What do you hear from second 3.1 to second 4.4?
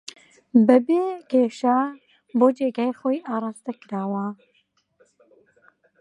ئاراستەکراوە